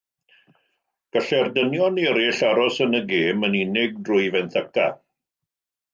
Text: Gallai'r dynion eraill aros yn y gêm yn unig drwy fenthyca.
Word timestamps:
Gallai'r 1.17 1.51
dynion 1.57 2.01
eraill 2.05 2.41
aros 2.49 2.79
yn 2.87 2.99
y 3.03 3.05
gêm 3.13 3.47
yn 3.49 3.59
unig 3.61 4.03
drwy 4.09 4.29
fenthyca. 4.37 4.89